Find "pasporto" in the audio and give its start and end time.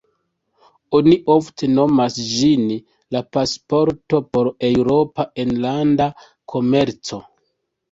3.37-4.23